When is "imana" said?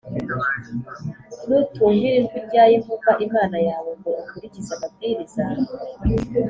3.25-3.57